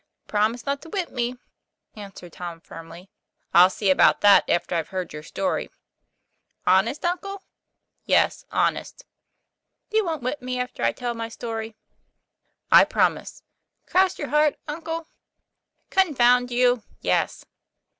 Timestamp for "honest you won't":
8.51-10.23